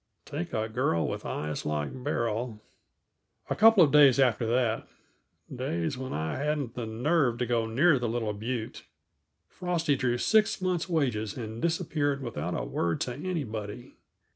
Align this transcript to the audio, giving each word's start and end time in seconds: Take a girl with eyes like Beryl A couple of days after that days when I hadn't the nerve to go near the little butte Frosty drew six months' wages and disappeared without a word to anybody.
Take 0.25 0.51
a 0.51 0.67
girl 0.67 1.07
with 1.07 1.27
eyes 1.27 1.63
like 1.63 1.91
Beryl 1.93 2.59
A 3.51 3.55
couple 3.55 3.83
of 3.83 3.91
days 3.91 4.19
after 4.19 4.47
that 4.47 4.87
days 5.55 5.95
when 5.95 6.11
I 6.11 6.37
hadn't 6.37 6.73
the 6.73 6.87
nerve 6.87 7.37
to 7.37 7.45
go 7.45 7.67
near 7.67 7.99
the 7.99 8.09
little 8.09 8.33
butte 8.33 8.83
Frosty 9.47 9.95
drew 9.95 10.17
six 10.17 10.59
months' 10.59 10.89
wages 10.89 11.37
and 11.37 11.61
disappeared 11.61 12.23
without 12.23 12.55
a 12.59 12.63
word 12.63 12.99
to 13.01 13.13
anybody. 13.13 13.93